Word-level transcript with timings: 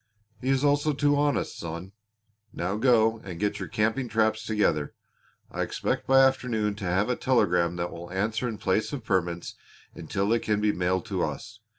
"He 0.41 0.49
is 0.49 0.63
also 0.65 0.93
too 0.93 1.15
honest, 1.15 1.59
son. 1.59 1.91
Now 2.51 2.75
go 2.75 3.19
and 3.19 3.39
get 3.39 3.59
your 3.59 3.67
camping 3.67 4.07
traps 4.09 4.43
together. 4.43 4.95
I 5.51 5.61
expect 5.61 6.07
by 6.07 6.21
afternoon 6.25 6.73
to 6.77 6.85
have 6.85 7.07
a 7.07 7.15
telegram 7.15 7.75
that 7.75 7.91
will 7.91 8.09
answer 8.09 8.47
in 8.47 8.57
place 8.57 8.91
of 8.93 9.03
permits 9.05 9.53
until 9.93 10.27
they 10.29 10.39
can 10.39 10.59
be 10.59 10.71
mailed 10.71 11.05
to 11.05 11.21
us. 11.23 11.59